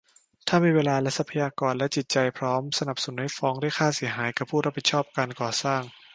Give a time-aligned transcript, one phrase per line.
[0.47, 5.81] ถ้ามีเวลาและทรัพยากร และจิตใจพร้อม สนับสนุนให้ฟ้องเรียกค่าเสียหายกับผู้รับผิดชอบการก่อสร้าง